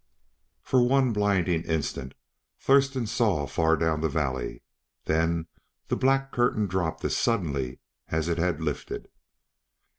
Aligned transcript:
For 0.63 0.81
one 0.81 1.13
blinding 1.13 1.61
instant 1.65 2.15
Thurston 2.59 3.05
saw 3.05 3.45
far 3.45 3.77
down 3.77 4.01
the 4.01 4.09
valley; 4.09 4.63
then 5.05 5.45
the 5.89 5.95
black 5.95 6.31
curtain 6.31 6.65
dropped 6.65 7.05
as 7.05 7.15
suddenly 7.15 7.79
as 8.07 8.27
it 8.27 8.39
had 8.39 8.63
lifted. 8.63 9.09